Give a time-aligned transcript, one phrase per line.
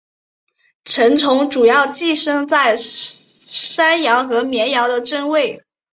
[0.83, 5.63] 成虫主要寄生在山羊和绵羊的真胃。